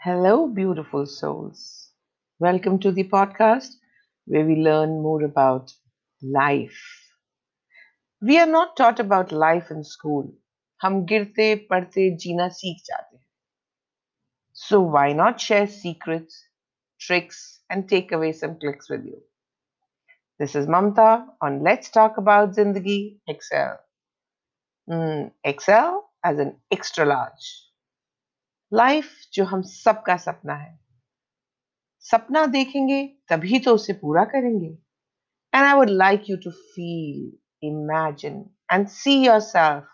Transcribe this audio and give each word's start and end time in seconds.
Hello, 0.00 0.46
beautiful 0.48 1.06
souls. 1.06 1.90
Welcome 2.38 2.78
to 2.80 2.92
the 2.92 3.04
podcast 3.04 3.74
where 4.26 4.44
we 4.46 4.56
learn 4.56 5.02
more 5.02 5.22
about 5.24 5.72
life. 6.22 6.82
We 8.20 8.38
are 8.38 8.46
not 8.46 8.76
taught 8.76 9.00
about 9.00 9.32
life 9.32 9.70
in 9.70 9.84
school. 9.84 10.32
हम 10.82 11.04
गिरते 11.06 11.54
पढ़ते 11.70 12.16
जीना 12.24 12.48
सीख 12.48 12.82
जाते 12.86 13.16
हैं. 13.16 13.24
So 14.52 14.80
why 14.80 15.12
not 15.12 15.40
share 15.40 15.66
secrets, 15.66 16.48
tricks, 16.98 17.60
and 17.70 17.88
take 17.88 18.12
away 18.12 18.32
some 18.32 18.58
clicks 18.58 18.90
with 18.90 19.04
you? 19.04 19.22
This 20.38 20.54
is 20.54 20.66
Mamta 20.66 21.26
on 21.40 21.62
Let's 21.62 21.90
Talk 21.90 22.18
About 22.18 22.54
Zindagi 22.54 23.20
XL. 23.28 23.76
Mm, 24.90 25.32
XL 25.44 26.00
as 26.24 26.38
an 26.38 26.60
extra 26.70 27.04
large. 27.04 27.66
Life 28.71 29.09
जो 29.33 29.43
हम 29.45 29.61
सबका 29.61 30.15
सपना 30.17 30.53
है। 30.55 30.79
सपना 32.05 32.45
देखेंगे, 32.45 33.05
तभी 33.29 33.59
तो 33.59 33.73
उसे 33.75 33.93
पूरा 33.93 34.23
करेंगे। 34.25 34.67
And 35.53 35.65
I 35.65 35.73
would 35.73 35.89
like 35.89 36.29
you 36.29 36.37
to 36.37 36.51
feel 36.51 37.67
imagine 37.67 38.43
and 38.73 38.87
see 38.87 39.13
yourself 39.39 39.87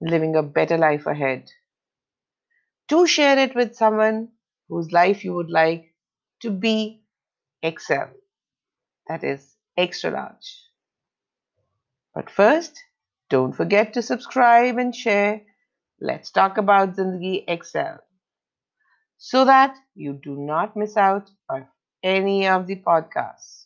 living 0.00 0.36
a 0.36 0.40
better 0.56 0.78
life 0.78 1.08
ahead 1.08 1.50
to 2.88 3.04
share 3.06 3.38
it 3.38 3.56
with 3.56 3.72
someone 3.72 4.26
whose 4.70 4.92
life 4.92 5.24
you 5.24 5.34
would 5.34 5.50
like 5.50 5.90
to 6.40 6.50
be 6.60 6.74
XL 7.62 8.04
that 9.06 9.24
is 9.24 9.46
extra 9.76 10.10
large 10.10 10.50
but 12.16 12.30
first 12.30 12.84
don't 13.30 13.54
forget 13.54 13.94
to 13.94 14.00
subscribe 14.00 14.78
and 14.78 14.92
share 14.94 15.40
let's 16.01 16.31
talk 16.31 16.57
about 16.57 16.95
Zindagi 16.95 17.45
XL 17.63 17.99
so 19.17 19.45
that 19.45 19.75
you 19.95 20.13
do 20.13 20.35
not 20.35 20.75
miss 20.75 20.95
out 20.95 21.29
on 21.49 21.67
any 22.03 22.47
of 22.47 22.67
the 22.67 22.75
podcasts. 22.75 23.65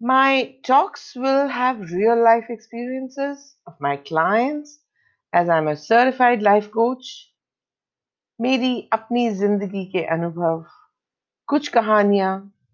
My 0.00 0.56
talks 0.64 1.14
will 1.16 1.48
have 1.48 1.90
real 1.92 2.22
life 2.22 2.44
experiences 2.50 3.56
of 3.66 3.74
my 3.80 3.96
clients 3.96 4.78
as 5.32 5.48
I'm 5.48 5.68
a 5.68 5.76
certified 5.76 6.42
life 6.42 6.70
coach. 6.70 7.30
मेरी 8.40 8.88
अपनी 8.92 9.30
जिंदगी 9.38 9.84
के 9.92 10.04
अनुभव 10.14 10.64
कुछ 11.48 11.68
कहानियां 11.68 12.32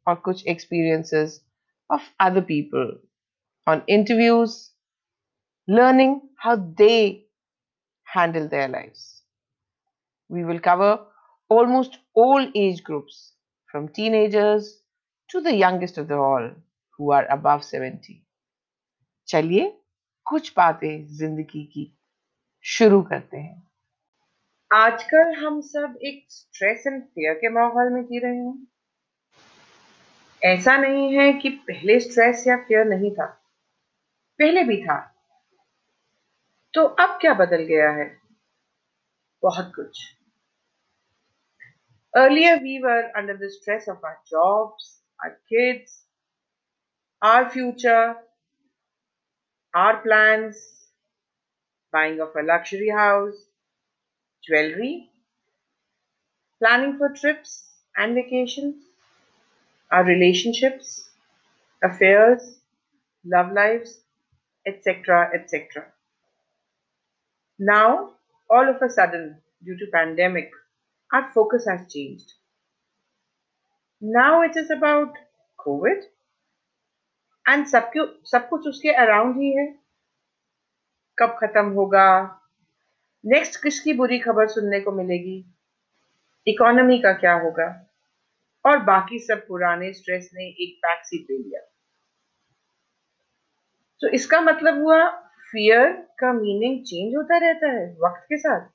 और 0.09 0.15
कुछ 0.15 0.45
experiences 0.47 1.41
of 1.91 2.01
other 2.19 2.43
people 2.43 2.93
on 3.67 3.83
interviews 3.87 4.55
learning 5.68 6.22
how 6.38 6.56
they 6.56 7.26
handle 8.04 8.48
their 8.48 8.68
lives. 8.68 9.24
We 10.30 10.44
will 10.44 10.60
cover 10.60 11.00
almost 11.52 11.98
all 12.14 12.48
age 12.56 12.84
groups, 12.84 13.34
from 13.66 13.90
teenagers 13.90 14.82
to 15.30 15.42
the 15.42 15.56
youngest 15.56 15.98
of 15.98 16.08
them 16.08 16.20
all, 16.20 16.50
who 17.00 17.12
are 17.12 17.26
above 17.30 17.64
70. 17.64 18.22
चलिए 19.28 19.70
कुछ 20.26 20.54
बातें 20.58 21.06
ज़िंदगी 21.18 21.64
की 21.74 21.92
शुरू 22.66 23.02
करते 23.02 23.38
हैं 23.38 23.64
आजकल 24.72 25.34
हम 25.46 25.60
सब 25.62 25.98
एक 26.06 26.26
स्ट्रेस 26.32 26.84
एंड 26.88 27.02
फियर 27.04 27.34
के 27.34 27.50
माहौल 27.50 27.90
में 27.94 28.04
जी 28.06 28.20
रहे 28.20 28.38
हैं 28.38 28.68
ऐसा 30.42 30.78
नहीं 30.78 31.14
है 31.16 31.32
कि 31.34 31.50
पहले 31.70 32.00
स्ट्रेस 32.00 32.44
या 32.48 32.58
फियर 32.68 32.86
नहीं 32.86 33.12
था 33.12 33.26
पहले 34.40 34.64
भी 34.64 34.82
था 34.84 35.15
तो 36.76 36.84
अब 37.02 37.18
क्या 37.22 37.34
बदल 37.34 37.64
गया 37.66 37.90
है? 37.92 38.06
बहुत 39.44 39.72
कुछ। 39.76 40.00
Earlier 42.14 42.58
we 42.64 42.78
were 42.84 43.04
under 43.20 43.38
the 43.38 43.50
stress 43.52 43.86
of 43.90 44.06
our 44.08 44.16
job 44.28 44.78
our 45.20 45.30
kids 45.30 45.96
our 47.22 47.50
future 47.50 48.14
our 49.74 49.96
plan 50.02 50.50
buying 51.94 52.22
of 52.22 52.38
a 52.38 52.42
luxury 52.42 52.90
house 52.90 53.48
jewellery 54.44 54.94
planning 56.62 57.00
for 57.00 57.14
trips 57.22 57.58
and 58.00 58.16
vacation 58.16 58.74
our 59.92 60.06
relationships 60.06 60.96
affairs 61.82 62.54
love 63.26 63.54
life 63.54 63.84
etcetera 64.66 65.24
etcetera 65.36 65.92
now, 67.60 68.12
all 68.50 68.70
of 68.70 68.82
a 68.82 68.90
sudden, 68.90 69.42
due 69.64 69.78
to 69.78 69.86
pandemic, 69.92 70.52
our 71.12 71.32
focus 71.34 71.66
has 71.68 71.92
changed. 71.92 72.34
Now 74.02 74.42
it 74.42 74.58
is 74.58 74.70
about 74.70 75.14
COVID 75.60 76.04
and 77.46 77.66
सब 77.66 77.92
सब 78.26 78.48
कुछ 78.50 78.68
उसके 78.68 78.92
around 78.94 79.36
ही 79.38 79.52
है 79.56 79.66
कब 81.18 81.38
खत्म 81.42 81.66
होगा 81.74 82.08
next 83.24 83.62
किसकी 83.64 83.94
बुरी 83.94 84.20
खबर 84.20 84.48
सुनने 84.48 84.80
को 84.82 84.92
मिलेगी 84.92 85.38
इकोनॉमी 86.48 86.98
का 87.02 87.14
क्या 87.20 87.34
होगा 87.44 87.68
और 88.66 88.78
बाकी 88.84 89.20
सब 89.20 89.46
पुराने 89.48 89.92
स्ट्रेस 89.94 90.30
ने 90.34 90.48
एक 90.64 90.78
बैक 90.86 91.06
सीट 91.06 91.32
ले 91.32 91.38
लिया 91.38 91.62
तो 94.02 94.08
इसका 94.18 94.42
मतलब 94.42 94.82
हुआ 94.84 95.00
फियर 95.52 95.92
का 96.20 96.32
मीनिंग 96.34 96.84
चेंज 96.86 97.16
होता 97.16 97.38
रहता 97.38 97.68
है 97.72 97.86
वक्त 97.96 98.26
के 98.30 98.38
साथ। 98.38 98.70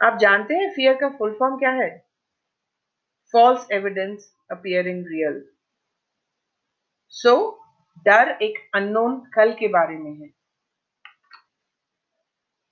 आप 0.00 0.18
जानते 0.18 0.54
हैं 0.54 0.70
फियर 0.72 0.94
का 0.94 1.08
फुल 1.08 1.36
फॉर्म 1.38 1.56
क्या 1.58 1.70
है? 1.70 1.88
False 3.34 3.66
evidence 3.72 4.30
appearing 4.50 5.04
real 5.06 5.42
so 7.12 7.34
डर 8.06 8.30
एक 8.42 8.58
अननोन 8.74 9.18
कल 9.34 9.52
के 9.52 9.68
बारे 9.68 9.96
में 9.96 10.12
है। 10.12 10.30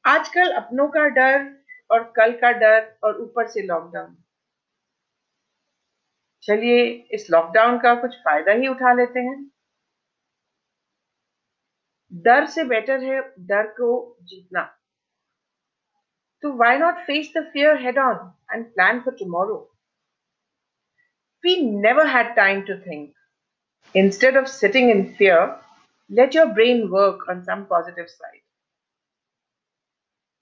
आजकल 0.05 0.53
अपनों 0.53 0.89
का 0.89 1.09
डर 1.11 1.49
और 1.91 2.03
कल 2.17 2.33
का 2.33 2.51
डर 2.53 2.99
और 3.05 3.21
ऊपर 3.21 3.49
से 3.49 3.63
लॉकडाउन 3.63 4.17
चलिए 6.43 6.85
इस 7.13 7.27
लॉकडाउन 7.31 7.79
का 7.79 7.95
कुछ 7.95 8.15
फ़ायदा 8.19 8.53
ही 8.53 8.69
उठा 8.69 8.93
लेते 8.93 9.21
हैं। 9.21 9.52
डर 12.26 12.46
से 12.56 12.64
बेटर 12.64 13.04
है 13.04 13.22
डर 13.48 13.68
को 13.80 14.18
जीतना 14.24 14.62
तो 16.42 16.52
why 16.58 16.78
not 16.78 17.06
face 17.08 17.32
the 17.38 17.44
fear 17.54 17.82
head 17.82 17.98
on 18.00 18.32
and 18.54 18.66
plan 18.74 19.00
for 19.02 19.16
tomorrow 19.20 19.58
we 21.44 21.62
never 21.62 22.06
had 22.06 22.36
time 22.36 22.66
to 22.66 22.78
think. 22.78 23.14
Instead 23.96 24.36
of 24.36 24.48
sitting 24.48 24.90
in 24.90 25.16
fear, 25.16 25.56
let 26.10 26.34
your 26.34 26.48
brain 26.54 26.90
work 26.92 27.28
on 27.30 27.44
some 27.44 27.66
positive 27.66 28.10
side. 28.10 28.44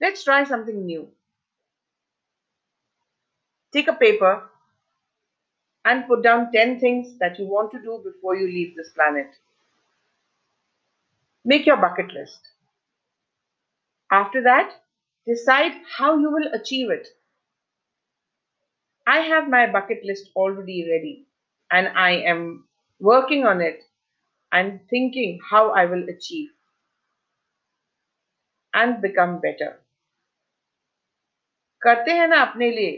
Let's 0.01 0.23
try 0.23 0.44
something 0.44 0.85
new. 0.85 1.07
Take 3.73 3.88
a 3.88 3.94
paper 3.94 4.50
and 5.85 6.07
put 6.07 6.23
down 6.23 6.51
10 6.51 6.79
things 6.79 7.17
that 7.19 7.38
you 7.38 7.45
want 7.45 7.72
to 7.72 7.79
do 7.79 8.01
before 8.03 8.35
you 8.35 8.47
leave 8.47 8.75
this 8.75 8.89
planet. 8.89 9.28
Make 11.45 11.66
your 11.66 11.78
bucket 11.78 12.11
list. 12.11 12.39
After 14.11 14.41
that, 14.44 14.72
decide 15.28 15.73
how 15.97 16.17
you 16.17 16.31
will 16.31 16.51
achieve 16.53 16.89
it. 16.89 17.07
I 19.07 19.19
have 19.19 19.47
my 19.47 19.72
bucket 19.72 20.03
list 20.03 20.31
already 20.35 20.88
ready 20.89 21.28
and 21.72 21.88
I 21.95 22.11
am 22.11 22.67
working 23.01 23.45
on 23.45 23.61
it 23.61 23.83
and 24.51 24.79
thinking 24.89 25.39
how 25.51 25.72
I 25.72 25.85
will 25.85 26.09
achieve 26.09 26.50
and 28.73 29.01
become 29.01 29.39
better. 29.39 29.73
करते 31.81 32.12
हैं 32.12 32.27
ना 32.27 32.42
अपने 32.42 32.69
लिए 32.71 32.94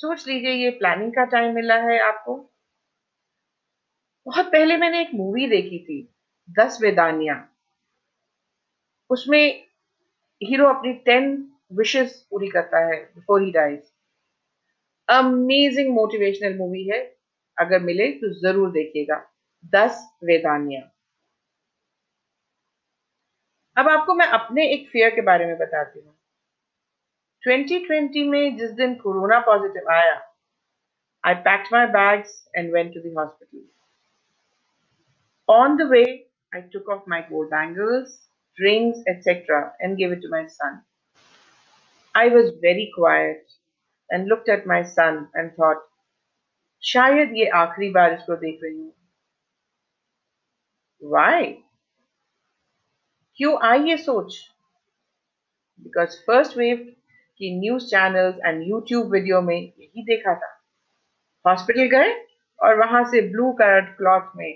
सोच 0.00 0.26
लीजिए 0.28 0.52
ये 0.54 0.70
planning 0.78 1.12
का 1.12 1.24
time 1.30 1.54
मिला 1.54 1.76
है 1.82 1.98
आपको 2.02 2.34
बहुत 4.26 4.46
पहले 4.52 4.76
मैंने 4.76 5.00
एक 5.02 5.10
मूवी 5.14 5.46
देखी 5.50 5.78
थी 5.84 5.98
दस 6.58 6.78
वेदानिया 6.82 7.34
उसमें 9.09 9.43
हीरो 10.41 10.67
अपनी 10.67 10.93
टेन 11.05 11.27
विशेस 11.73 12.15
पूरी 12.31 12.47
करता 12.49 12.85
है 12.85 12.97
बिफोर 13.05 13.41
ही 13.41 13.51
डाइज 13.51 13.81
अमेजिंग 15.07 15.93
मोटिवेशनल 15.95 16.57
मूवी 16.57 16.83
है। 16.87 16.99
अगर 17.57 17.79
मिले 17.79 18.07
तो 18.11 18.29
ज़रूर 18.39 18.71
देखिएगा। 18.71 19.17
दस 19.73 19.99
वेदानिया। 20.23 20.81
अब 23.77 23.89
आपको 23.89 24.13
मैं 24.13 24.25
अपने 24.33 24.67
एक 24.73 24.87
फेयर 24.89 25.09
के 25.15 25.21
बारे 25.21 25.45
में 25.45 25.57
बताती 25.57 25.99
हूँ। 25.99 26.13
2020 27.43 28.25
में 28.27 28.57
जिस 28.57 28.71
दिन 28.71 28.95
कोरोना 28.95 29.39
पॉजिटिव 29.45 29.89
आया 29.93 30.13
I 31.23 31.35
packed 31.43 31.73
my 31.73 31.85
bags 31.91 32.31
and 32.55 32.73
went 32.73 32.93
to 32.93 32.99
hospital 33.19 33.63
on 35.49 35.77
the 35.77 35.89
way 35.91 36.03
I 36.55 36.61
took 36.73 36.89
off 36.89 37.09
my 37.09 37.21
gold 37.31 37.49
bangles 37.49 38.21
rings, 38.59 39.03
etc., 39.07 39.73
and 39.79 39.97
gave 39.97 40.11
it 40.11 40.21
to 40.21 40.29
my 40.29 40.45
son. 40.47 40.81
I 42.15 42.27
was 42.29 42.51
very 42.61 42.91
quiet 42.95 43.51
and 44.09 44.27
looked 44.27 44.49
at 44.49 44.65
my 44.65 44.83
son 44.83 45.27
and 45.33 45.53
thought, 45.55 45.83
शायद 46.83 47.31
ये 47.35 47.45
आखिरी 47.57 47.89
बार 47.91 48.13
इसको 48.13 48.35
देख 48.37 48.59
रही 48.63 48.77
हूँ 48.77 48.93
Why? 51.01 51.43
क्यों 53.37 53.57
आई 53.67 53.89
ये 53.89 53.97
सोच 53.97 54.35
बिकॉज़ 55.79 56.15
फ़र्स्ट 56.27 56.57
वेव 56.57 56.77
की 57.39 57.49
news 57.59 57.85
channels 57.87 58.35
and 58.45 58.61
YouTube 58.67 59.11
video 59.13 59.41
में 59.41 59.55
यही 59.55 60.03
देखा 60.05 60.35
था 60.41 60.51
हॉस्पिटल 61.45 61.85
गए 61.97 62.13
और 62.59 62.77
वहाँ 62.79 63.03
से 63.11 63.21
ब्लू 63.29 63.51
कलर 63.59 63.81
क्लॉथ 63.97 64.31
में 64.37 64.51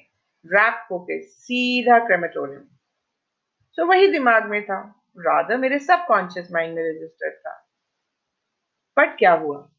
रैप 0.46 0.88
होके 0.92 1.22
सीधा 1.22 1.98
क्रेमेटोरियम 2.06 2.62
सो 3.72 3.86
वही 3.86 4.08
दिमाग 4.12 4.46
में 4.46 4.66
था। 4.66 5.04
राधा 5.18 5.58
मेरे 5.58 5.80
सबकॉन्शियस 5.80 6.52
माइंड 6.52 6.76
में 6.76 6.84
रजिस्टर्ड 6.84 7.34
था। 7.34 7.70
बट 8.98 9.18
क्या 9.18 9.34
हुआ? 9.34 9.70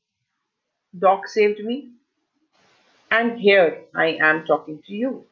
Dog 0.97 1.27
saved 1.27 1.67
me 1.67 2.01
and 3.13 3.39
here 3.39 3.91
I 3.99 4.13
am 4.13 4.41
talking 4.41 4.79
to 4.79 4.95
you 4.95 5.27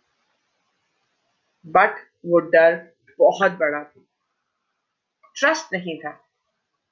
but 1.67 1.91
वो 2.27 2.39
डर 2.39 2.89
बहुत 3.19 3.53
बड़ा 3.53 3.85
था। 3.85 4.01
ट्रस्ट 5.37 5.73
नहीं 5.73 5.99
था 5.99 6.11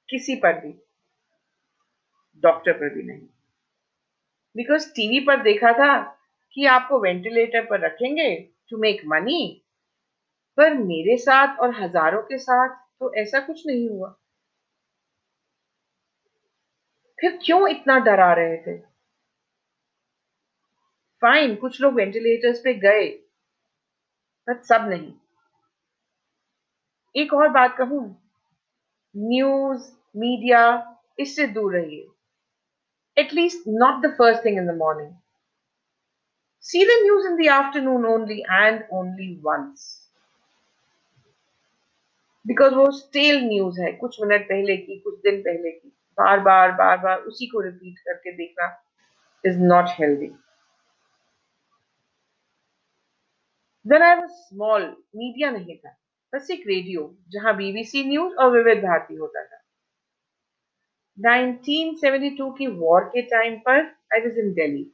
किसी 0.09 0.35
पर 0.35 0.53
भी। 0.53 0.73
डॉक्टर 2.37 2.73
पर 2.73 2.93
भी 2.93 3.03
नहीं। 3.03 3.27
बिकॉज़ 4.55 4.89
टीवी 4.89 5.19
पर 5.19 5.41
देखा 5.41 5.71
था 5.71 6.19
कि 6.53 6.65
आपको 6.65 6.99
वेंटिलेटर 6.99 7.65
पर 7.65 7.79
रखेंगे 7.79 8.35
टू 8.69 8.77
मेक 8.77 9.01
मनी 9.05 9.63
पर 10.57 10.73
मेरे 10.73 11.17
साथ 11.17 11.59
और 11.59 11.73
हज़ारों 11.75 12.21
के 12.21 12.37
साथ 12.37 12.75
तो 12.99 13.13
ऐसा 13.13 13.39
कुछ 13.39 13.65
नहीं 13.67 13.89
हुआ। 13.89 14.09
फिर 17.19 17.37
क्यों 17.45 17.67
इतना 17.67 17.97
डरा 17.99 18.31
रहे 18.33 18.57
थे? 18.57 18.77
फाइन 21.21 21.55
कुछ 21.55 21.81
लोग 21.81 21.93
वेंटिलेटर्स 21.93 22.59
पे 22.63 22.73
गए 22.79 23.07
पर 24.47 24.61
सब 24.63 24.89
नहीं। 24.89 25.13
एक 27.15 27.33
और 27.33 27.49
बात 27.49 27.75
कहूँ 27.77 28.03
न्यूज़ 29.15 29.91
मीडिया 30.17 30.61
इससे 31.19 31.47
दूर 31.47 31.75
रहिए। 31.75 32.07
At least 33.17 33.67
not 33.67 34.05
the 34.05 34.13
first 34.17 34.45
thing 34.45 34.57
in 34.57 34.67
the 34.67 34.77
morning 34.77 35.13
See 36.65 36.83
the 36.83 36.95
news 37.01 37.25
in 37.25 37.37
the 37.37 37.47
afternoon 37.47 38.05
only 38.05 38.43
and 38.49 38.83
only 38.91 39.39
once. 39.41 40.06
Because 42.47 42.73
वो 42.73 42.91
स्टेल 42.91 43.41
न्यूज़ 43.47 43.81
है 43.81 43.93
कुछ 43.93 44.17
मिनट 44.21 44.45
पहले 44.45 44.77
की 44.77 44.99
कुछ 44.99 45.19
दिन 45.19 45.41
पहले 45.41 45.71
की। 45.71 45.89
बार 45.89 46.39
बार 46.39 46.71
बार 46.71 46.97
बार 46.97 47.17
उसी 47.17 47.47
को 47.47 47.61
रिपीट 47.61 47.99
करके 47.99 48.31
देखना 48.31 48.83
is 49.45 49.59
not 49.59 49.85
healthy 49.89 50.31
When 53.85 54.01
I 54.01 54.15
was 54.15 54.31
small, 54.47 54.81
media 55.15 55.51
नहीं 55.51 55.77
था 55.77 55.97
बस 56.35 56.51
एक 56.51 56.63
रेडियो 56.67 57.17
जहाँ 57.29 57.57
बीबीसी 57.57 58.03
न्यूज़ 58.03 58.35
और 58.35 58.51
विविध 58.51 58.77
भारती 58.77 59.15
होता 59.15 59.43
था। 59.45 59.61
1972 61.19 62.57
की 62.57 62.67
वॉर 62.67 63.03
के 63.03 63.21
टाइम 63.21 63.55
पर 63.55 63.79
आई 64.13 64.19
वॉज़ 64.19 64.39
इन 64.39 64.53
दिल्ली 64.53 64.91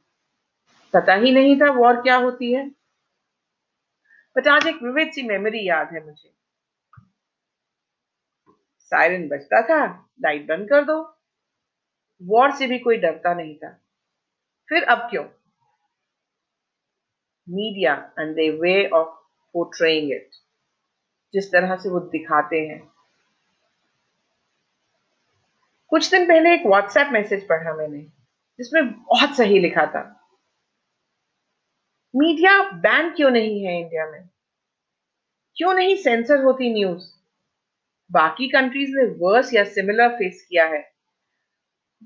पता 0.92 1.14
ही 1.14 1.30
नहीं 1.30 1.56
था 1.60 1.72
वॉर 1.72 1.96
क्या 1.96 2.16
होती 2.16 2.52
है। 2.52 2.68
बट 4.36 4.48
आज 4.48 4.66
एक 4.66 4.82
विविध 4.82 5.10
सी 5.12 5.22
मेमोरी 5.22 5.68
याद 5.68 5.88
है 5.92 6.04
मुझे। 6.04 6.43
सायरन 8.84 9.28
बजता 9.28 9.62
था 9.62 10.10
लाइट 10.24 10.46
बंद 10.46 10.68
कर 10.68 10.84
दो। 10.84 11.16
वॉर 12.22 12.50
से 12.52 12.66
भी 12.66 12.78
कोई 12.78 12.96
डरता 12.96 13.34
नहीं 13.34 13.56
था। 13.56 13.70
फिर 14.68 14.82
अब 14.82 14.98
क्यों? 14.98 15.24
Media 17.48 18.12
and 18.18 18.34
the 18.34 18.60
way 18.60 18.88
of 18.88 19.08
portraying 19.52 20.12
it 20.12 20.30
जिस 21.32 21.52
तरह 21.52 21.76
से 21.76 21.88
वो 21.88 22.00
दिखाते 22.00 22.60
हैं। 22.66 22.94
कुछ 25.88 26.10
दिन 26.10 26.28
पहले 26.28 26.54
एक 26.54 26.66
व्हाट्सएप 26.66 27.08
मैसेज 27.12 27.48
पढ़ा 27.48 27.74
मैंने, 27.74 27.98
जिसमें 28.58 28.92
बहुत 28.92 29.36
सही 29.36 29.58
लिखा 29.58 29.86
था। 29.86 30.28
मीडिया 32.16 32.70
बैन 32.70 33.10
क्यों 33.14 33.30
नहीं 33.30 33.64
है 33.64 33.80
इंडिया 33.80 34.10
में? 34.10 34.28
क्यों 35.56 35.74
नहीं 35.74 35.96
सेंसर 35.96 36.42
होती 36.42 36.72
न्यूज़ 36.72 37.23
बाकी 38.10 38.48
कंट्रीज़ 38.48 38.96
ने 38.96 39.04
वर्स 39.20 39.52
या 39.54 39.64
सिमिलर 39.66 40.08
फेस 40.16 40.46
किया 40.48 40.64
है। 40.66 40.82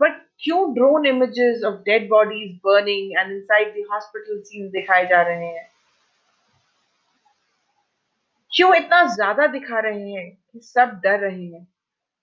बट 0.00 0.20
क्यों 0.42 0.74
drone 0.74 1.06
images 1.06 1.64
of 1.64 1.80
dead 1.84 2.08
bodies 2.08 2.54
burning 2.64 3.18
and 3.18 3.32
inside 3.32 3.74
the 3.74 3.86
hospital 3.92 4.40
scene 4.40 4.68
दिखाए 4.70 5.06
जा 5.06 5.22
रहे 5.22 5.46
हैं? 5.46 5.66
क्यों 8.52 8.74
इतना 8.74 9.02
ज़्यादा 9.14 9.46
दिखा 9.48 9.78
रहे 9.80 10.10
हैं 10.10 10.30
कि 10.30 10.60
सब 10.60 11.00
डर 11.04 11.18
रहे 11.20 11.44
हैं? 11.44 11.64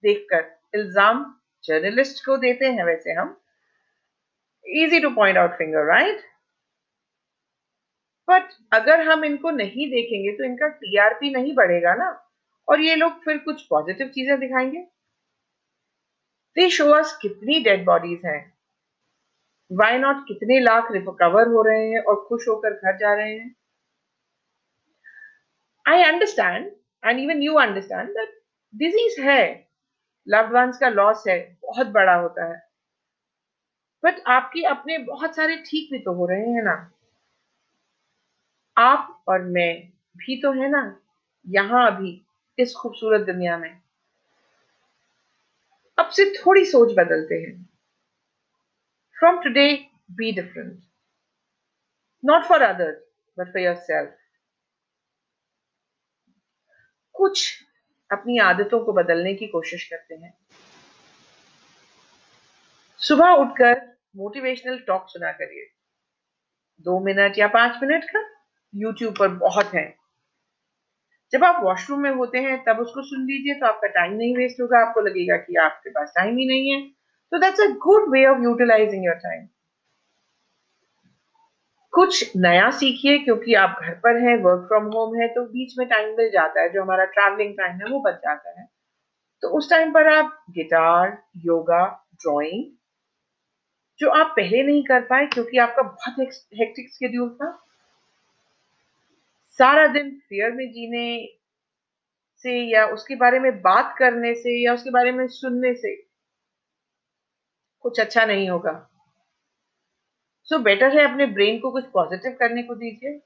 देखकर 0.04 0.54
इल्ज़ाम 0.75 1.24
जर्नलिस्ट 1.63 2.25
को 2.25 2.38
देते 2.38 2.66
हैं 2.68 2.83
वैसे 2.83 3.12
हम। 3.13 3.36
Easy 4.66 5.00
to 5.00 5.10
point 5.16 5.38
out 5.38 5.57
finger 5.57 5.86
right 5.86 6.22
but 8.27 8.50
अगर 8.74 9.01
हम 9.10 9.25
इनको 9.25 9.51
नहीं 9.51 9.89
देखेंगे 9.89 10.31
तो 10.38 10.44
इनका 10.44 10.68
टीआरपी 10.68 11.30
नहीं 11.30 11.54
बढ़ेगा 11.56 11.94
ना। 11.95 12.12
और 12.68 12.82
ये 12.82 12.96
लोग 12.96 13.24
फिर 13.24 13.38
कुछ 13.38 13.62
पॉजिटिव 13.68 14.08
चीज़ें 14.08 14.40
दिखाएँगे। 14.40 14.82
दे 16.56 16.70
शो 16.70 16.92
अस 16.92 17.18
कितनी 17.22 17.60
डेड 17.60 17.86
बॉडीज 17.86 18.22
हैं। 18.26 18.54
वाई 19.72 19.98
नॉट 19.98 20.28
कितने 20.28 20.60
लाख 20.60 20.92
रिकवर 20.92 21.48
हो 21.48 21.62
रहे 21.62 21.90
हैं 21.90 22.02
और 22.02 22.26
खुश 22.30 22.48
होकर 22.48 22.74
घर 22.74 22.98
जा 22.98 23.14
रहे 23.14 23.34
हैं? 23.34 23.56
I 25.88 26.04
understand 26.04 26.72
and 27.06 27.20
even 27.20 27.42
you 27.42 27.54
understand 27.54 28.10
that 28.10 28.42
disease 28.76 29.22
है। 29.22 29.68
लव्ड 30.28 30.54
वंस 30.54 30.78
का 30.78 30.90
लॉस 30.90 31.24
है, 31.28 31.58
बहुत 31.64 31.88
बड़ा 31.88 32.16
होता 32.16 32.46
है। 32.46 32.64
बट 34.04 34.16
आपके 34.28 34.62
अपने 34.62 34.98
बहुत 34.98 35.36
सारे 35.36 35.56
ठीक 35.56 35.92
भी 35.92 36.00
तो 36.00 36.14
हो 36.14 36.26
रहे 36.26 36.40
हैं 36.40 36.64
ना। 36.64 36.92
आप 38.78 39.24
और 39.28 39.42
मैं 39.42 39.92
भी 40.18 40.42
तो 40.42 40.52
है 40.52 40.70
ना। 40.70 41.02
यहाँ 41.50 41.92
अभी 41.92 42.25
इस 42.60 42.74
खूबसूरत 42.74 43.25
दुनिया 43.25 43.57
में। 43.57 43.81
अब 46.00 46.10
से 46.10 46.25
थोड़ी 46.34 46.66
सोच 46.66 46.91
बदलते 46.91 47.36
हैं। 47.36 47.70
From 49.20 49.44
today 49.44 49.89
be 50.12 50.32
different 50.32 50.80
not 52.25 52.44
for 52.44 52.62
others 52.62 52.98
but 53.39 53.48
for 53.48 53.62
yourself 53.75 54.18
कुछ 57.13 57.63
अपनी 58.12 58.38
आदतों 58.39 58.86
को 58.86 58.94
बदलने 58.94 59.34
की 59.34 59.48
कोशिश 59.48 59.88
करते 59.89 60.15
हैं। 60.15 60.34
सुबह 63.00 63.30
उठकर 63.30 63.98
मोटिवेशनल 64.15 64.80
टॉक 64.80 65.06
सुना 65.10 65.32
करिए। 65.32 65.72
दो 66.82 67.00
मिनट 67.00 67.38
या 67.38 67.48
पाँच 67.48 67.84
मिनट 67.84 68.03
का 68.03 68.24
यूट्यूब 68.75 69.18
पर 69.20 69.27
बहुत 69.27 69.65
है। 69.65 70.05
जब 71.36 71.44
आप 71.44 71.63
वॉशरूम 71.63 72.00
में 72.01 72.12
होते 72.12 72.39
हैं, 72.39 72.58
तब 72.63 72.80
उसको 72.80 73.01
सुन 73.04 73.25
लीजिए 73.27 73.54
तो 73.54 73.65
आपका 73.65 73.88
टाइम 73.96 74.13
नहीं 74.13 74.36
वेस्ट 74.38 74.62
होगा। 74.62 74.80
आपको 74.80 75.01
लगेगा 75.01 75.38
कि 75.38 75.56
आपके 75.62 75.89
पास 75.89 76.13
टाइम 76.15 76.38
ही 76.38 76.46
नहीं 76.48 76.70
है। 76.72 76.82
तो 77.32 77.38
that's 77.39 77.62
a 77.62 77.68
good 77.84 78.12
way 78.12 78.25
of 78.25 78.44
utilising 78.44 79.06
your 79.06 79.15
time 79.15 79.48
कुछ 81.94 82.36
नया 82.38 82.70
सीखिए, 82.72 83.18
क्योंकि 83.20 83.54
आप 83.56 83.77
घर 83.82 83.94
पर 84.00 84.18
हैं 84.22 84.36
वर्क 84.44 84.65
फ्रॉम 84.68 84.86
होम 84.94 85.15
है 85.22 85.27
तो 85.27 85.44
बीच 85.48 85.74
में 85.77 85.88
टाइम 85.88 86.15
मिल 86.18 86.30
जाता 86.30 86.62
है। 86.62 86.70
जो 86.70 86.82
हमारा 86.82 87.06
ट्रैवलिंग 87.08 87.54
टाइम 87.54 87.75
है, 87.75 87.92
वो 87.92 88.00
बच 88.01 88.15
जाता 88.15 88.60
है। 88.60 88.68
तो 89.44 89.50
उस 89.50 89.70
टाइम 89.70 89.92
पर 89.94 90.08
आप 90.08 90.38
गिटार 90.51 91.18
योगा 91.46 91.84
ड्राइंग 92.15 92.63
जो 94.00 94.10
आप 94.12 94.34
पहले 94.38 94.63
नहीं 94.63 94.84
कर 94.84 95.01
पाए, 95.01 95.25
क्योंकि 95.25 95.58
आपका 95.58 95.82
बहुत 95.84 96.20
हेक्टिक 96.60 96.89
शेड्यूल 96.94 97.30
था 97.32 97.51
सारा 99.60 99.88
दिन 99.88 100.22
फियर 100.30 100.52
में 100.52 100.72
जीने 100.72 101.38
से 102.38 102.74
या 102.74 102.86
उसके 102.86 103.16
बारे 103.16 103.40
में 103.40 103.62
बात 103.62 103.96
करने 104.00 104.36
से 104.36 104.66
या 104.66 104.74
उसके 104.74 104.90
बारे 104.90 105.12
में 105.12 105.28
सुनने 105.28 105.74
से 105.74 105.96
कुछ 107.80 108.00
अच्छा 108.00 108.26
नहीं 108.26 108.50
होगा। 108.50 108.92
सो 110.44 110.56
so 110.56 110.64
बेटर 110.64 110.98
है 110.98 111.12
अपने 111.12 111.26
ब्रेन 111.26 111.60
को 111.60 111.72
कुछ 111.72 111.86
पॉजिटिव 111.86 112.32
करने 112.32 112.64
को 112.64 112.76
दीजिए। 112.76 113.22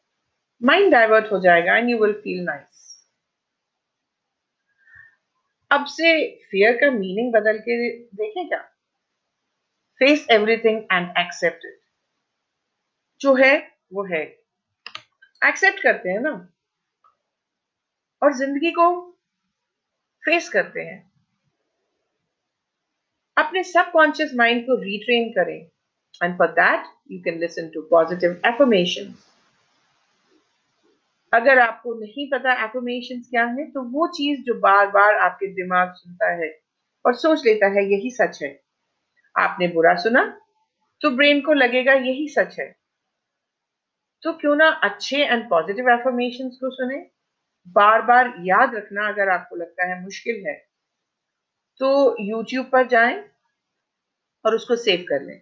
माइंड 0.64 0.92
डाइवर्ट 0.92 1.32
हो 1.32 1.40
जाएगा 1.40 1.78
and 1.78 1.90
you 1.90 1.98
will 1.98 2.14
feel 2.14 2.44
nice 2.44 3.00
अब 5.72 5.86
से 5.86 6.36
फियर 6.52 6.74
का 6.74 6.92
मीनिंग 6.92 7.34
बदल 7.34 7.60
के 7.60 8.00
देखें 8.00 8.48
क्या? 8.48 8.60
फेस 10.00 10.28
एवरीथिंग 10.32 10.84
एंड 10.92 11.10
एक्सेप्ट 11.18 11.68
जो 13.22 13.34
है, 13.34 13.72
वो 13.94 14.04
है। 14.04 14.39
एक्सेप्ट 15.42 15.84
करते 15.84 16.10
हैं 16.10 16.20
ना। 16.20 16.32
और 18.22 18.34
ज़िंदगी 18.34 18.72
को 18.72 18.90
फेस 20.24 20.50
करते 20.50 20.82
हैं। 20.82 21.12
अपने 23.38 23.64
सबकॉन्शियस 23.64 24.32
माइंड 24.36 24.66
को 24.66 24.76
रिट्रेन 24.76 25.30
करें। 25.30 25.60
And 26.22 26.38
for 26.38 26.48
that 26.48 26.86
you 27.12 27.20
can 27.20 27.40
listen 27.40 27.70
to 27.70 27.82
positive 27.82 28.42
affirmation 28.46 29.14
अगर 31.34 31.60
आपको 31.60 31.94
नहीं 31.94 32.30
पता 32.30 32.54
एफर्मेशन 32.64 33.20
क्या 33.22 33.46
है 33.46 33.66
तो 33.72 33.84
वो 33.84 34.08
चीज़ 34.08 34.42
जो 34.42 34.54
बार 34.60 34.88
बार 34.88 35.16
आपके 35.18 35.48
दिमाग 35.48 35.94
सुनता 35.94 36.32
है 36.34 36.50
और 37.06 37.14
सोच 37.16 37.46
लेता 37.46 37.68
है, 37.68 37.84
यही 37.84 38.10
सच 38.12 38.42
है। 38.44 38.60
आपने 39.36 39.68
बुरा 39.68 39.96
सुना 39.96 40.24
तो 41.02 41.10
ब्रेन 41.10 41.42
को 41.42 41.54
लगेगा, 41.54 41.94
यही 41.94 42.28
सच 42.28 42.60
है। 42.60 42.76
तो 44.24 44.34
क्यों 44.34 44.56
ना 44.56 44.70
अच्छे 44.84 45.18
एंड 45.18 45.50
पॉजिटिव 45.50 45.90
एफर्मेशन 45.90 46.50
को 46.50 46.70
सुने। 46.70 46.98
बार 47.76 48.02
बार 48.02 48.34
याद 48.40 48.76
रखना 48.76 49.08
अगर 49.08 49.30
आपको 49.30 49.56
लगता 49.56 49.88
है 49.88 50.02
मुश्किल 50.04 50.44
है 50.48 50.54
तो 51.80 51.90
YouTube 52.22 52.72
पर 52.72 52.88
जाएँ 52.88 53.16
और 54.46 54.56
उसको 54.56 54.76
सेव 54.76 55.06
कर 55.10 55.22
लें। 55.22 55.42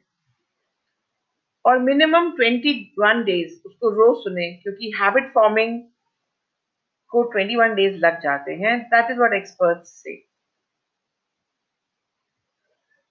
और 1.65 1.79
मिनिमम 1.79 2.31
21 2.31 3.24
डेज़ 3.24 3.60
उसको 3.65 3.89
रोज 3.89 4.17
सुने, 4.17 4.51
क्योंकि 4.53 4.91
हैबिट 5.01 5.31
फॉर्मिंग 5.34 5.81
को 7.12 7.24
21 7.31 7.75
डेज़ 7.75 7.98
लग 7.98 8.19
जाते 8.22 8.53
हैं। 8.55 8.79
दैट 8.84 9.12
इज़ 9.12 9.17
व्हाट 9.17 9.34
एक्सपर्ट्स 9.34 9.89
से 10.03 10.15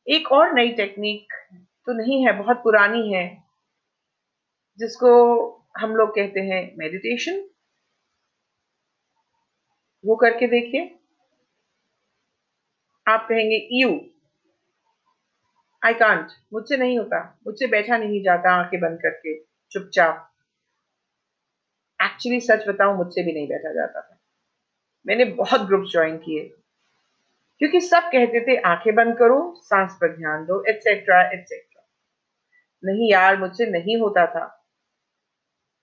एक 0.07 0.31
और 0.33 0.53
नई 0.55 0.69
टेक्निक 0.73 1.33
तो 1.87 1.93
नहीं 1.93 2.25
है, 2.27 2.33
बहुत 2.33 2.57
पुरानी 2.57 3.13
है, 3.13 3.27
जिसको 4.79 5.56
हम 5.81 5.97
लोग 5.97 6.11
कहते 6.11 6.41
हैं 6.41 6.75
मेडिटेशन 6.79 7.45
वो 10.07 10.17
करके 10.17 10.47
देखिए। 10.47 10.99
आप 13.09 13.27
कहेंगे 13.29 13.69
यू 13.73 14.01
आई 15.85 15.95
कांट 15.95 16.29
मुझसे 16.53 16.77
नहीं 16.77 16.99
होता, 16.99 17.39
मुझसे 17.47 17.67
बैठा 17.67 17.97
नहीं 17.97 18.23
जाता 18.23 18.51
आँखें 18.51 18.81
बंद 18.81 18.99
करके, 19.03 19.39
चुपचाप। 19.71 20.33
एक्चुअली 22.03 22.41
सच 22.41 22.69
बताऊँ, 22.69 22.97
मुझसे 22.97 23.23
भी 23.23 23.33
नहीं 23.33 23.49
बैठा 23.49 23.73
जाता 23.73 24.01
था। 24.01 24.19
मैंने 25.07 25.25
बहुत 25.25 25.61
ग्रुप 25.61 25.85
ज्वाइन 25.93 26.19
किए। 26.19 26.55
क्योंकि 27.59 27.81
सब 27.81 28.03
कहते 28.03 28.41
थे, 28.41 28.57
आँखें 28.57 28.95
बंद 28.95 29.19
करो, 29.19 29.55
सांस 29.65 29.95
पर 29.95 30.17
ध्यान 30.17 30.45
दो 30.45 30.65
एटसेट्रा 30.69 31.31
एटसेट्रा 31.31 31.89
नहीं 32.85 33.13
यार, 33.13 33.37
मुझसे 33.37 33.67
नहीं 33.67 33.97
होता 33.97 34.27
था। 34.27 34.56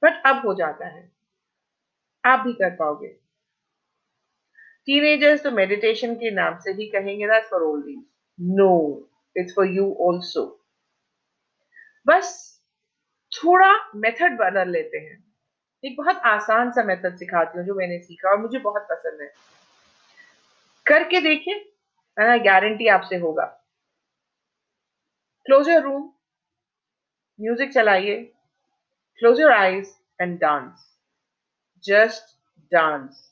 बट 0.03 0.21
अब 0.25 0.45
हो 0.47 0.53
जाता 0.53 0.87
है। 0.87 1.11
आप 2.23 2.39
भी 2.39 2.53
कर 2.53 2.75
पाओगे। 2.75 3.07
टीनेजर्स 4.87 5.43
तो 5.43 5.51
मेडिटेशन 5.51 6.15
के 6.15 6.31
नाम 6.31 6.57
से 6.59 6.71
ही 6.71 6.87
कहेंगे 6.89 7.27
that's 7.27 7.49
for 7.49 7.61
oldies 7.61 8.03
no 8.39 8.71
it's 9.35 9.53
for 9.55 9.67
you 9.67 9.91
also 10.01 10.45
बस 12.07 12.31
थोड़ा 13.31 13.71
मेथड 13.95 14.37
बदल 14.39 14.69
लेते 14.69 14.97
हैं। 14.97 15.23
एक 15.83 15.95
बहुत 15.97 16.17
आसान 16.25 16.71
सा 16.71 16.83
मेथड 16.83 17.15
सिखाती 17.17 17.57
हूँ 17.57 17.65
जो 17.67 17.75
मैंने 17.75 17.99
सीखा 17.99 18.29
और 18.29 18.39
मुझे 18.41 18.59
बहुत 18.59 18.87
पसंद 18.91 19.21
है। 19.21 19.31
करके 20.85 21.21
देखिए 21.21 21.55
मैं 22.17 22.45
गारंटी 22.45 22.87
आपसे 22.87 23.15
होगा। 23.15 23.45
क्लोज 25.45 25.69
योर 25.69 25.81
रूम 25.83 26.01
म्यूज़िक 27.39 27.73
चलाइए। 27.73 28.32
Close 29.19 29.39
your 29.39 29.51
eyes 29.51 29.95
and 30.21 30.37
dance 30.39 30.85
just 31.83 32.35
dance 32.71 33.23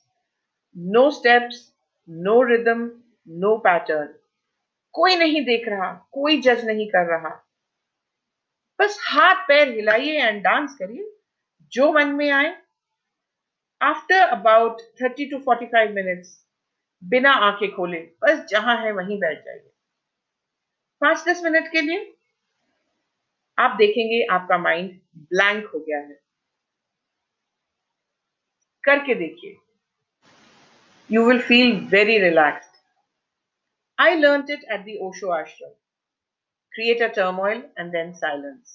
no 0.76 1.10
steps 1.10 1.68
no 2.08 2.42
rhythm 2.42 2.90
no 3.28 3.56
pattern 3.58 4.14
कोई 4.94 5.16
नहीं 5.16 5.44
देख 5.44 5.68
रहा, 5.68 5.92
कोई 6.12 6.40
जज 6.40 6.64
नहीं 6.64 6.86
कर 6.88 7.06
रहा। 7.06 7.28
बस 8.78 8.98
हाथ 9.02 9.44
पैर 9.48 9.68
हिलाइए 9.68 10.20
एंड 10.20 10.42
डांस 10.42 10.76
करिए। 10.78 11.10
जो 11.72 11.92
मन 11.92 12.08
में 12.08 12.30
आए 12.30 12.54
after 13.80 14.28
about 14.28 14.80
thirty 15.02 15.24
to 15.30 15.38
forty 15.38 15.66
five 15.66 15.92
minutes 15.94 16.34
बिना 17.02 17.32
आँखें 17.46 17.70
खोले, 17.74 18.00
बस 18.22 18.44
जहाँ 18.50 18.76
है 18.76 18.92
वहीं 18.92 19.18
बैठ 19.18 19.44
जाइए। 19.44 19.70
पाँच 21.02 21.24
दस 21.28 21.42
मिनट 21.44 21.70
के 21.72 21.80
लिए 21.80 22.14
आप 23.58 23.76
देखेंगे 23.78 24.24
आपका 24.34 24.58
माइंड 24.58 24.90
ब्लैंक 25.32 25.70
हो 25.74 25.78
गया 25.78 25.98
है 25.98 26.20
करके 28.84 29.14
देखिए 29.14 29.56
you 31.10 31.24
will 31.28 31.40
feel 31.42 31.80
very 31.92 32.18
relax 32.18 32.70
I 33.98 34.14
learned 34.18 34.48
it 34.50 34.62
at 34.74 34.84
the 34.84 34.94
Osho 35.06 35.28
ashram. 35.34 35.72
Create 36.72 37.02
a 37.02 37.08
turmoil 37.16 37.58
and 37.76 37.92
then 37.96 38.08
silence. 38.20 38.70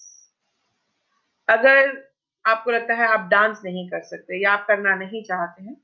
अगर 1.48 1.90
आपको 2.46 2.72
लगता 2.72 2.94
है 2.94 3.08
आप 3.08 3.28
डांस 3.32 3.62
नहीं 3.66 3.88
कर 3.90 4.04
सकते 4.04 4.42
या 4.44 4.52
आप 4.52 4.66
करना 4.68 4.96
नहीं 4.96 5.24
चाहते 5.24 5.64
हैं 5.64 5.76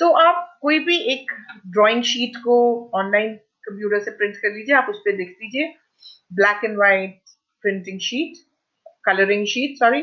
तो 0.00 0.10
आप 0.22 0.58
कोई 0.62 0.78
भी 0.84 0.98
एक 1.12 1.32
ड्राइंग 1.76 2.02
शीट 2.10 2.36
को 2.44 2.58
ऑनलाइन 3.00 3.34
कंप्यूटर 3.68 4.04
से 4.04 4.10
प्रिंट 4.16 4.36
कर 4.36 4.54
लीजिए, 4.54 4.74
आप 4.76 4.86
उस 4.90 4.98
पर 5.06 5.16
लिख 5.16 5.30
दीजिए 5.40 5.72
black 6.40 6.64
and 6.64 6.76
white 6.78 7.27
printing 7.62 8.00
sheet 8.00 8.44
colouring 9.04 9.46
sheet 9.46 9.78
sorry 9.78 10.02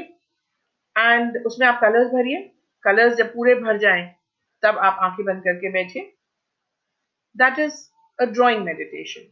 and 0.95 1.37
उसमें 1.45 1.67
आप 1.67 1.79
कलर्स 1.81 2.07
भरिए। 2.07 2.41
कलर्स 2.83 3.15
जब 3.17 3.33
पूरे 3.33 3.55
भर 3.55 3.77
जाएँ, 3.77 4.15
तब 4.63 4.77
आप 4.77 4.97
आँखें 5.01 5.25
बंद 5.25 5.43
करके 5.43 5.71
बैठिए। 5.71 6.11
That 7.35 7.59
is 7.59 7.89
a 8.19 8.25
drawing 8.25 8.65
meditation 8.65 9.31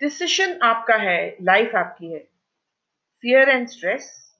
decision 0.00 0.58
आपका 0.62 0.94
है 0.94 1.36
लाइफ 1.42 1.74
आपकी 1.74 2.12
है। 2.12 2.18
फियर 3.22 3.48
एंड 3.48 3.68
स्ट्रेस 3.68 4.36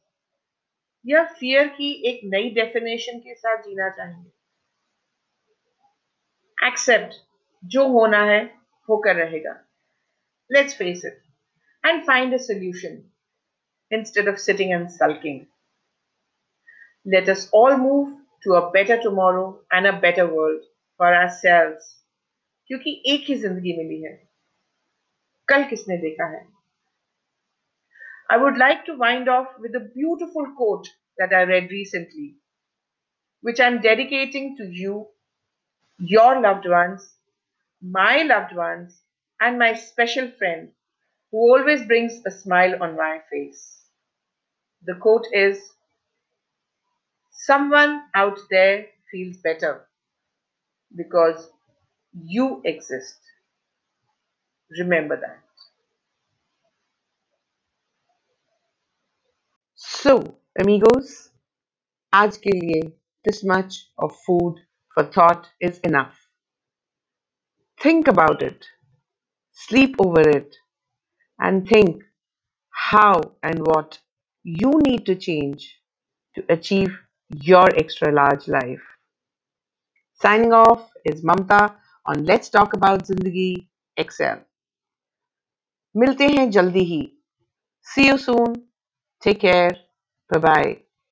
या 1.06 1.24
फियर 1.24 1.68
की 1.68 1.90
एक 2.08 2.20
नई 2.24 2.50
डेफिनेशन 2.50 3.18
के 3.18 3.34
साथ 3.34 3.62
जीना 3.62 3.88
चाहेंगे। 3.88 4.30
एक्सेप्ट 6.66 7.14
जो 7.64 7.88
होना 7.88 8.22
है, 8.24 8.44
होकर 8.88 9.16
रहेगा। 9.16 9.52
Let's 10.55 10.77
face 10.77 11.05
it 11.05 11.21
and 11.85 12.05
find 12.07 12.33
a 12.33 12.37
solution 12.47 13.03
instead 13.91 14.27
of 14.27 14.39
sitting 14.39 14.73
and 14.73 14.91
sulking. 14.91 15.47
Let 17.05 17.29
us 17.29 17.49
all 17.51 17.77
move 17.77 18.17
to 18.43 18.53
a 18.55 18.71
better 18.71 19.01
tomorrow 19.01 19.59
and 19.71 19.87
a 19.87 19.93
better 19.93 20.27
world. 20.27 20.63
For 20.99 21.13
our 21.13 21.27
sales 21.29 21.89
क्योंकि 22.67 22.91
एक 23.07 23.25
ही 23.29 23.35
जिंदगी 23.39 23.75
मिली 23.77 24.01
है 24.03 24.13
कल 25.47 25.63
किसने 25.69 25.97
देखा 25.97 26.27
है 26.31 26.39
I 28.35 28.37
would 28.43 28.57
like 28.61 28.81
to 28.87 28.95
wind 29.01 29.29
off 29.33 29.51
with 29.65 29.75
a 29.79 29.83
beautiful 29.97 30.47
quote 30.55 30.89
that 31.19 31.35
I 31.39 31.43
read 31.51 31.69
recently, 31.75 32.25
which 33.43 33.61
I'm 33.65 33.77
dedicating 33.85 34.49
to 34.57 34.67
you, 34.79 34.95
your 35.99 36.41
loved 36.41 36.67
ones, 36.73 37.05
my 37.81 38.23
loved 38.23 38.57
ones, 38.61 38.97
and 39.41 39.57
my 39.59 39.73
special 39.73 40.31
friend 40.31 40.73
who 41.31 41.37
always 41.39 41.85
brings 41.87 42.21
a 42.25 42.31
smile 42.31 42.81
on 42.83 42.95
my 42.97 43.21
face. 43.31 43.85
The 44.83 44.95
quote 44.95 45.27
is 45.33 45.73
Someone 47.31 48.09
out 48.13 48.37
there 48.49 48.87
feels 49.09 49.37
better 49.37 49.87
because 50.95 51.49
you 52.13 52.61
exist. 52.65 53.19
Remember 54.79 55.17
that. 55.19 55.43
So, 59.75 60.13
amigos, 60.59 61.31
आज 62.13 62.37
के 62.45 62.51
लिए 62.59 62.81
this 63.25 63.43
much 63.53 63.79
of 63.99 64.15
food 64.25 64.59
for 64.93 65.03
thought 65.05 65.49
is 65.61 65.79
enough. 65.79 66.17
Think 67.81 68.07
about 68.09 68.43
it, 68.43 68.67
sleep 69.51 69.95
over 69.99 70.21
it, 70.21 70.55
and 71.39 71.67
think 71.67 72.03
how 72.69 73.21
and 73.43 73.59
what 73.59 73.99
you 74.43 74.71
need 74.85 75.05
to 75.05 75.15
change 75.15 75.75
to 76.35 76.43
achieve 76.49 76.97
your 77.29 77.67
extra 77.75 78.11
large 78.11 78.47
life. 78.47 78.81
Signing 80.13 80.53
off 80.53 80.89
is 81.05 81.23
Mamta 81.23 81.75
on 82.05 82.25
Let's 82.25 82.49
Talk 82.49 82.73
About 82.73 83.05
Zindagi 83.05 83.67
XL. 83.97 84.39
मिलते 85.97 86.27
हैं 86.27 86.49
जल्दी 86.51 86.83
ही 86.93 87.01
See 87.81 88.07
you 88.07 88.17
soon. 88.17 88.55
Take 89.21 89.39
care. 89.39 89.71
Bye 90.29 90.39
bye. 90.39 90.87